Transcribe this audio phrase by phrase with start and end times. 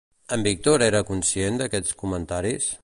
[0.37, 2.75] En Víctor era conscient d'aquests comentaris?